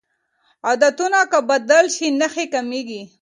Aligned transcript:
عادتونه 0.67 1.19
که 1.31 1.39
بدل 1.49 1.85
شي 1.95 2.07
نښې 2.19 2.45
کمېږي. 2.53 3.01